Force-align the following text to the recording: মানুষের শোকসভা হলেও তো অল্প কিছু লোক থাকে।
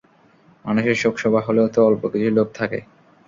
মানুষের 0.65 0.95
শোকসভা 0.95 1.41
হলেও 1.47 1.67
তো 1.73 1.79
অল্প 1.89 2.03
কিছু 2.13 2.29
লোক 2.37 2.47
থাকে। 2.53 2.79